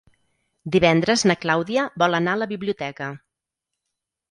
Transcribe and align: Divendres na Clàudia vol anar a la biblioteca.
Divendres 0.75 1.25
na 1.33 1.35
Clàudia 1.43 1.85
vol 2.05 2.21
anar 2.23 2.35
a 2.37 2.41
la 2.45 2.51
biblioteca. 2.55 3.13